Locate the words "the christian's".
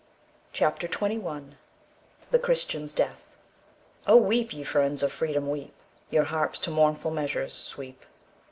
2.31-2.91